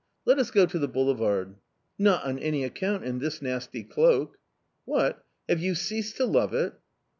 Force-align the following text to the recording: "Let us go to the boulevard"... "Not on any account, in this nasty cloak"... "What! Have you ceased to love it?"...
"Let 0.25 0.39
us 0.39 0.49
go 0.49 0.65
to 0.65 0.79
the 0.79 0.87
boulevard"... 0.87 1.57
"Not 1.99 2.25
on 2.25 2.39
any 2.39 2.63
account, 2.63 3.03
in 3.03 3.19
this 3.19 3.39
nasty 3.39 3.83
cloak"... 3.83 4.39
"What! 4.83 5.23
Have 5.47 5.59
you 5.59 5.75
ceased 5.75 6.17
to 6.17 6.25
love 6.25 6.55
it?"... 6.55 6.73